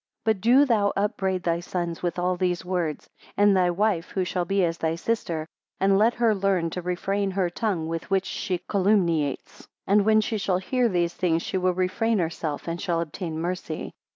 But 0.23 0.41
do 0.41 0.65
thou 0.65 0.91
upbraid 0.97 1.43
thy 1.43 1.59
sons 1.59 2.01
with 2.01 2.17
all 2.17 2.35
these 2.35 2.65
words; 2.65 3.07
and 3.37 3.55
thy 3.55 3.69
wife, 3.69 4.09
who 4.09 4.23
shall 4.25 4.45
be 4.45 4.65
as 4.65 4.79
thy 4.79 4.95
sister; 4.95 5.45
and 5.79 5.95
let 5.95 6.15
her 6.15 6.33
learn 6.33 6.71
to 6.71 6.81
refrain 6.81 7.29
her 7.29 7.51
tongue, 7.51 7.87
with 7.87 8.09
which 8.09 8.25
she 8.25 8.57
calumniates. 8.67 9.67
11 9.85 9.85
And 9.99 10.03
when 10.07 10.19
she 10.19 10.39
shall 10.39 10.57
hear 10.57 10.89
these 10.89 11.13
things, 11.13 11.43
she 11.43 11.59
will 11.59 11.75
refrain 11.75 12.17
herself, 12.17 12.67
and 12.67 12.81
shall 12.81 12.99
obtain 12.99 13.37
mercy. 13.39 13.91